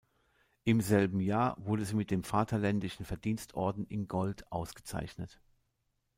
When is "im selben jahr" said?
0.63-1.55